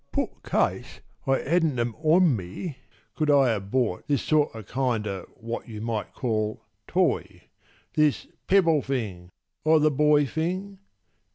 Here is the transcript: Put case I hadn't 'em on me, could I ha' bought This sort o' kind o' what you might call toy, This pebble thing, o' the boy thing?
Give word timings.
Put 0.11 0.41
case 0.41 0.99
I 1.27 1.37
hadn't 1.41 1.77
'em 1.77 1.93
on 1.99 2.35
me, 2.35 2.77
could 3.15 3.29
I 3.29 3.53
ha' 3.55 3.61
bought 3.61 4.07
This 4.07 4.23
sort 4.23 4.49
o' 4.55 4.63
kind 4.63 5.05
o' 5.05 5.27
what 5.35 5.67
you 5.69 5.79
might 5.79 6.11
call 6.15 6.63
toy, 6.87 7.43
This 7.93 8.25
pebble 8.47 8.81
thing, 8.81 9.29
o' 9.63 9.77
the 9.77 9.91
boy 9.91 10.25
thing? 10.25 10.79